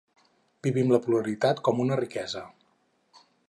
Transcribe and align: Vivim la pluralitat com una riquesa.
Vivim 0.67 0.93
la 0.93 0.99
pluralitat 1.03 1.61
com 1.69 1.85
una 1.85 1.99
riquesa. 2.03 2.45